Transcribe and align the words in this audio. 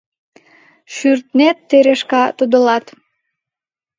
—Шӱртнет, 0.95 1.57
Терешка,— 1.69 2.23
тодылат... 2.37 2.85